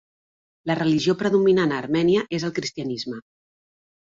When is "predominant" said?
1.19-1.75